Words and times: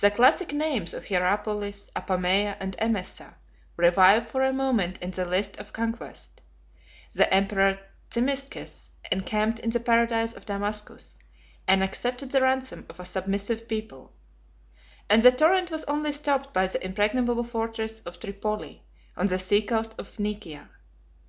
The 0.00 0.12
classic 0.12 0.52
names 0.52 0.94
of 0.94 1.08
Hierapolis, 1.08 1.90
Apamea, 1.96 2.56
and 2.60 2.76
Emesa, 2.78 3.34
revive 3.76 4.28
for 4.28 4.44
a 4.44 4.52
moment 4.52 4.98
in 5.02 5.10
the 5.10 5.24
list 5.24 5.56
of 5.56 5.72
conquest: 5.72 6.40
the 7.14 7.28
emperor 7.34 7.80
Zimisces 8.12 8.90
encamped 9.10 9.58
in 9.58 9.70
the 9.70 9.80
paradise 9.80 10.32
of 10.32 10.46
Damascus, 10.46 11.18
and 11.66 11.82
accepted 11.82 12.30
the 12.30 12.42
ransom 12.42 12.86
of 12.88 13.00
a 13.00 13.04
submissive 13.04 13.66
people; 13.66 14.12
and 15.08 15.24
the 15.24 15.32
torrent 15.32 15.72
was 15.72 15.82
only 15.86 16.12
stopped 16.12 16.54
by 16.54 16.68
the 16.68 16.86
impregnable 16.86 17.42
fortress 17.42 17.98
of 18.06 18.20
Tripoli, 18.20 18.84
on 19.16 19.26
the 19.26 19.40
sea 19.40 19.62
coast 19.62 19.96
of 19.98 20.06
Phoenicia. 20.06 20.70